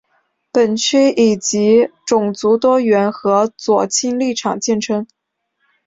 [0.51, 5.05] 本区以其种族多元和左倾立场见称。